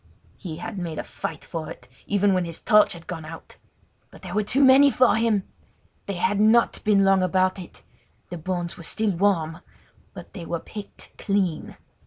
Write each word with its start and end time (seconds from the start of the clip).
He 0.39 0.55
had 0.57 0.79
made 0.79 0.97
a 0.97 1.03
fight 1.03 1.45
for 1.45 1.69
it, 1.69 1.87
even 2.07 2.33
when 2.33 2.43
his 2.45 2.59
torch 2.59 2.93
had 2.93 3.05
gone 3.05 3.23
out. 3.23 3.57
But 4.09 4.23
they 4.23 4.31
were 4.31 4.41
too 4.41 4.63
many 4.63 4.89
for 4.89 5.15
him! 5.15 5.43
They 6.07 6.15
had 6.15 6.39
not 6.39 6.83
been 6.83 7.05
long 7.05 7.21
about 7.21 7.59
it! 7.59 7.83
The 8.31 8.39
bones 8.39 8.77
were 8.77 8.81
still 8.81 9.11
warm; 9.11 9.59
but 10.15 10.33
they 10.33 10.43
were 10.43 10.59
picked 10.59 11.11
clean. 11.19 11.77